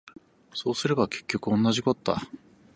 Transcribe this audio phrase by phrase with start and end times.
[0.55, 2.27] そうすれば結局おんなじこった